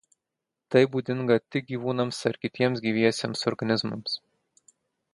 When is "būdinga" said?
0.95-1.37